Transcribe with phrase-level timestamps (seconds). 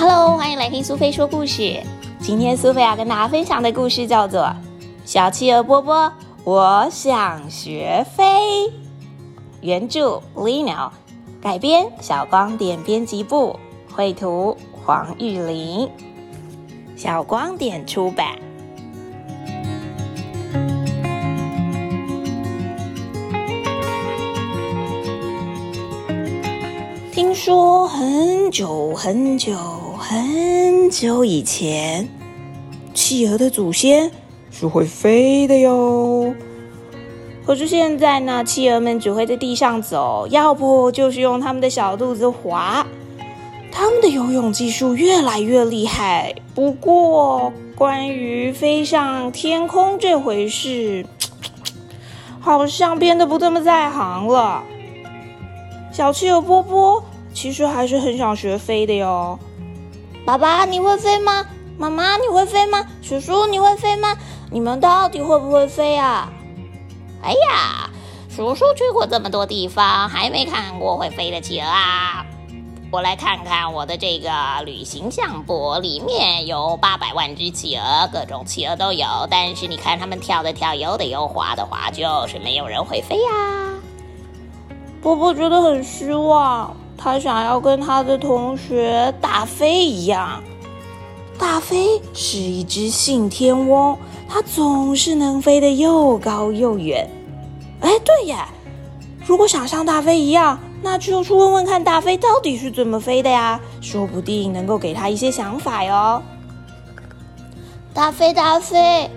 [0.00, 1.82] Hello，欢迎来听苏菲说故事。
[2.20, 4.42] 今天苏菲要跟大家分享的故事叫做
[5.04, 6.12] 《小企鹅波波，
[6.44, 8.24] 我想学飞》。
[9.60, 10.90] 原著 Lino，
[11.42, 13.58] 改编小光点编辑部，
[13.92, 15.90] 绘图黄玉玲，
[16.94, 18.38] 小光点出版。
[27.12, 29.52] 听说很久很久
[30.10, 32.08] 很久以前，
[32.94, 34.10] 企鹅的祖先
[34.50, 36.34] 是会飞的哟。
[37.44, 42.86] 可是现在呢，企鹅们只会在地上走，要不就是用他们的小肚子滑。
[43.70, 51.04] 他们的游泳技术越来越厉害，不过关于飞上天空这回事，
[52.40, 54.64] 好像变得不这么在行了。
[55.92, 59.38] 小企鹅波波其实还是很想学飞的哟。
[60.28, 61.46] 爸爸，你会飞吗？
[61.78, 62.84] 妈妈，你会飞吗？
[63.00, 64.14] 叔叔，你会飞吗？
[64.50, 66.30] 你们到底会不会飞啊？
[67.22, 67.88] 哎呀，
[68.28, 72.26] 叔叔去过这么多地方，还没看过会飞的企鹅啊！
[72.92, 74.30] 我来看看我的这个
[74.66, 79.06] 旅行相簿，里面有八百万只企鹅，各种企鹅都有。
[79.30, 83.30] 但是你看，它们跳的跳，游的游，滑的滑，就是没有人会飞呀。
[85.00, 90.42] 波波觉得很失望，他想要跟他的同学大飞一样。
[91.38, 93.96] 大飞是一只信天翁，
[94.28, 97.08] 它总是能飞得又高又远。
[97.80, 98.36] 哎，对耶，
[99.24, 106.20] 如果想像大飞一样，那就去问问看大飞到底是怎么飞的呀，说不定能够给他一些想法哟。
[107.94, 109.08] 大飞，大飞，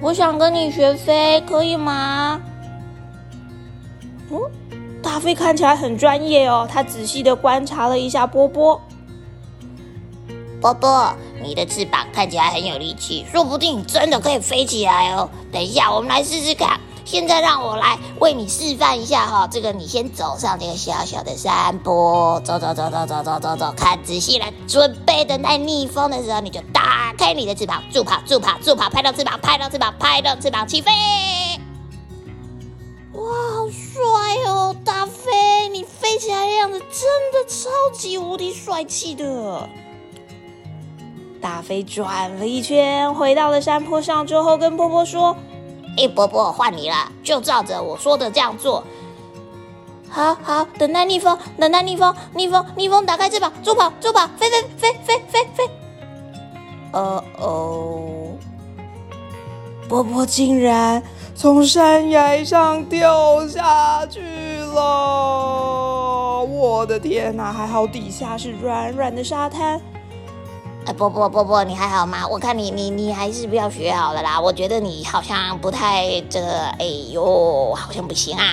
[0.00, 2.40] 我想跟你学飞，可以吗？
[4.30, 4.38] 嗯。
[5.04, 8.80] 大飞看起来很专业哦，他仔细的观察了一下波波。
[10.62, 15.28] 波波，你的翅膀看起来很有力气，说不定真的可以飞起来哦。
[15.52, 16.80] 等一下，我们来试试看。
[17.04, 30.90] 现在让我来为你示范一下哈，这个你先走上这个小小的山坡，走走走走走走走走，看仔细了，准备等待逆风的时候，你就打开你的翅膀，助跑助跑助跑，拍动翅膀，拍动翅膀，拍动翅膀，起飞。
[30.90, 31.53] 飞
[37.94, 39.68] 级无敌帅气的。
[41.40, 45.36] 大飞转了一圈，回到了山坡上之后，跟波波说
[45.96, 48.82] ：“哎，波波，换你了，就照着我说的这样做。
[50.08, 55.70] 好好，等待逆风，等待逆风，逆风，逆风，打开翅膀，助跑，助跑，飞飞飞飞飞飞。
[56.92, 58.28] 哦哦，
[59.88, 61.02] 波波竟然
[61.34, 64.20] 从山崖上掉下去
[64.74, 65.62] 了。”
[66.54, 67.52] 我的天哪！
[67.52, 69.80] 还好底下是软软的沙滩。
[70.86, 72.26] 哎，波波波波，你还好吗？
[72.28, 74.40] 我看你你你还是不要学好了啦。
[74.40, 76.40] 我觉得你好像不太这……
[76.78, 78.44] 哎呦，好像不行啊！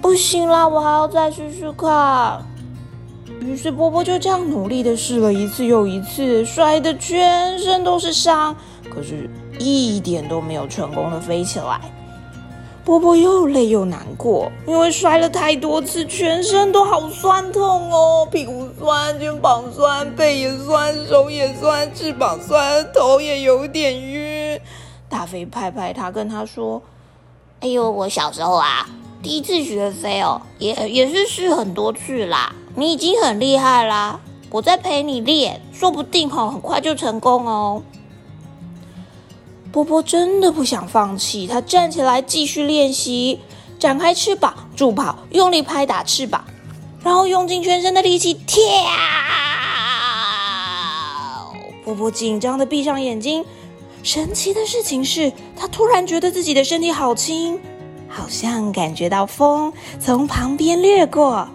[0.00, 2.40] 不行啦，我还要再试试看。
[3.40, 8.54] 于是波波就这样努力的试了一次又一次，摔的全身都是伤，
[8.88, 9.28] 可是
[9.58, 11.80] 一点都没有成功的飞起来。
[12.84, 24.60] 波波又累又难过，因为摔了太多次，全身都好酸痛哦，屁股酸，肩膀酸，背也酸，手也酸，翅膀酸，头也有点晕。
[25.08, 26.82] 大飞拍拍他，跟他说
[27.60, 28.86] ：“哎呦，我小时候啊，
[29.22, 32.54] 第一次学飞哦，也也是试很多次啦。
[32.76, 34.20] 你已经很厉害啦，
[34.50, 37.82] 我在陪你练，说不定哈，很快就成功哦。”
[39.74, 43.40] 波波真的不想放弃，他站起来继续练习，
[43.76, 46.44] 展开翅膀助跑，用力拍打翅膀，
[47.02, 48.62] 然后用尽全身的力气跳。
[51.84, 53.44] 波波紧张的闭上眼睛，
[54.04, 57.58] 神奇的事情是他突然觉得自己的身体好轻，
[58.08, 61.48] 好像感觉到风从旁边掠过，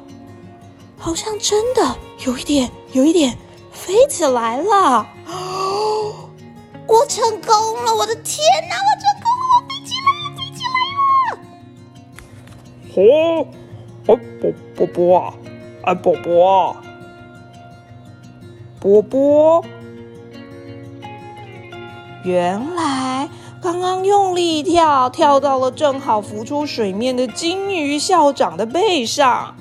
[0.98, 1.96] 好像真的
[2.26, 3.38] 有一点，有一点
[3.72, 5.08] 飞起来了。
[7.10, 7.52] 成功
[7.84, 7.94] 了！
[7.96, 9.58] 我的天哪，我成功了！
[9.58, 10.78] 我飞起来了，飞起来
[11.26, 11.42] 了！
[12.96, 13.48] 哦，
[14.06, 15.34] 啊，波波波啊，
[15.86, 16.78] 啊，波波，
[18.80, 19.66] 波波，
[22.24, 23.28] 原来
[23.60, 29.56] 刚刚用力跳，跳到了正好浮出水面的金鱼校长的背上。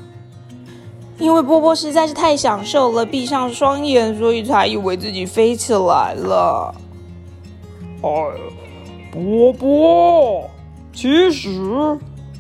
[1.17, 6.75] 因为波波实在是太享受了，闭上双眼，所以才以为自己飞起来了。
[8.01, 8.11] 哎，
[9.11, 10.49] 波波，
[10.93, 11.51] 其实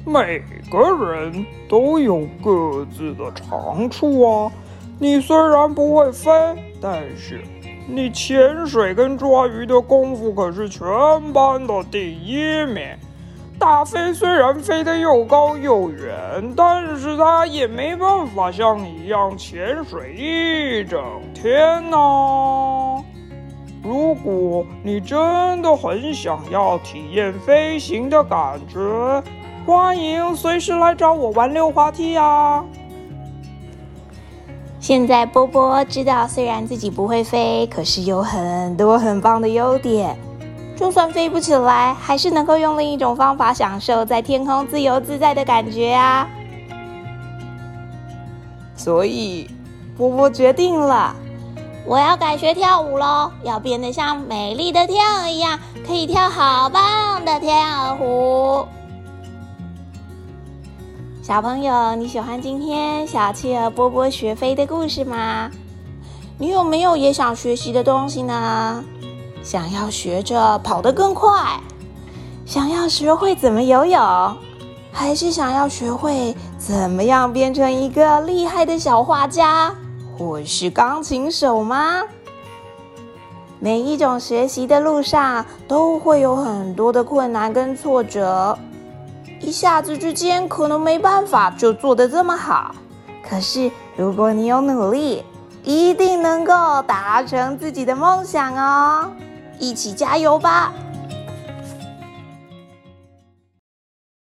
[0.05, 0.41] 每
[0.71, 4.53] 个人都有各自的长处啊。
[5.01, 6.31] 你虽然不会飞，
[6.81, 7.43] 但是
[7.87, 10.87] 你潜水跟抓鱼的功夫可是全
[11.33, 12.83] 班的第一名。
[13.59, 21.03] 大飞虽然飞得又高又远，但是他也没办法像你一样潜水一整
[21.35, 21.97] 天呢。
[23.89, 28.79] 如果你真的很想要体验飞行的感觉，
[29.67, 32.63] 欢迎随时来找我玩溜滑梯啊。
[34.79, 40.15] 现在波波知道，虽然自己不会飞，可是有很多很棒的优点。
[40.77, 46.29] 就算飞不起来，还是能够用另一种方法享受在天空自由自在的感觉啊！
[48.77, 49.49] 所以，
[49.97, 51.17] 波波决定了，
[51.89, 58.69] 我要改学跳舞喽，要变得像美丽的天鹅一样，可以跳好棒的天鹅湖。
[61.23, 65.51] 小朋友，你喜欢今天小企鹅波波学飞的故事吗？
[66.37, 68.85] 你有没有也想学习的东西呢？
[69.43, 71.59] 想要学着跑得更快，
[72.45, 74.37] 想要学会怎么游泳，
[74.93, 79.75] 还是想要学会怎么样变成一个厉害的小画家，
[80.19, 82.03] 我是钢琴手吗？
[83.61, 88.59] 每一种学习的路上都会有很多的困难跟挫折，
[89.41, 92.75] 一下子之间可能没办法就做得这么好。
[93.23, 95.23] 可是如果你有努力，
[95.63, 99.13] 一定能够达成自己的梦想哦！
[99.61, 100.73] 一起加油吧！